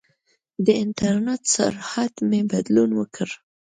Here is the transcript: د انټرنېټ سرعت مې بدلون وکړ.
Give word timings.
د 0.65 0.67
انټرنېټ 0.83 1.41
سرعت 1.55 2.13
مې 2.29 2.41
بدلون 2.51 2.89
وکړ. 2.99 3.29